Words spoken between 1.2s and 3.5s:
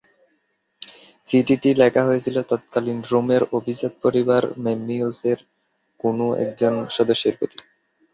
চিঠিটি লেখা হয়েছিল তৎকালীন রোমের